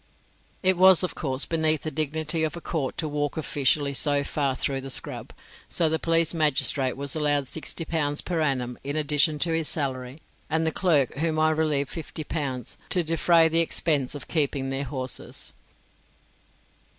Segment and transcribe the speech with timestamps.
[0.63, 4.55] It was, of course, beneath the dignity of a court to walk officially so far
[4.55, 5.31] through the scrub;
[5.69, 10.19] so the police magistrate was allowed sixty pounds per annum in addition to his salary,
[10.49, 14.85] and the clerk whom I relieved fifty pounds, to defray the expense of keeping their
[14.85, 15.53] horses.